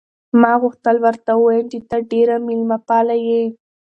[0.41, 3.43] ما غوښتل ورته ووایم چې ته ډېره مېلمه پاله یې.